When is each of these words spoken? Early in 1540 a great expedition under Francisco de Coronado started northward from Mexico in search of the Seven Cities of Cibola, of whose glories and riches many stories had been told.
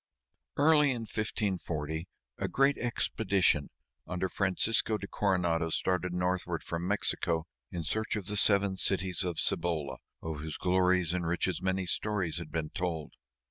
Early 0.57 0.89
in 0.89 1.01
1540 1.01 2.07
a 2.39 2.47
great 2.47 2.77
expedition 2.79 3.69
under 4.07 4.29
Francisco 4.29 4.97
de 4.97 5.05
Coronado 5.07 5.69
started 5.69 6.11
northward 6.11 6.63
from 6.63 6.87
Mexico 6.87 7.45
in 7.71 7.83
search 7.83 8.15
of 8.15 8.25
the 8.25 8.35
Seven 8.35 8.77
Cities 8.77 9.23
of 9.23 9.39
Cibola, 9.39 9.97
of 10.23 10.39
whose 10.39 10.57
glories 10.57 11.13
and 11.13 11.27
riches 11.27 11.61
many 11.61 11.85
stories 11.85 12.39
had 12.39 12.51
been 12.51 12.71
told. 12.71 13.13